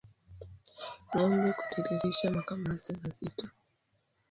Ngombe 1.09 1.49
kutiririsha 1.57 2.35
makamasi 2.35 2.89
mazito 2.99 3.45